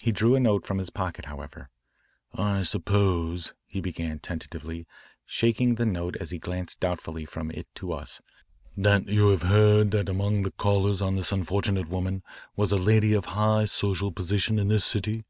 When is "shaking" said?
5.26-5.74